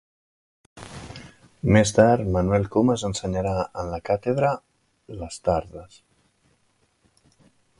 [1.75, 3.53] Més tard Manuel Comes ensenyà
[3.83, 4.51] en la càtedra
[5.21, 6.01] les tardes.